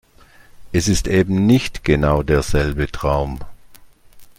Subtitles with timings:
[0.71, 3.37] Es ist eben nicht genau derselbe Traum.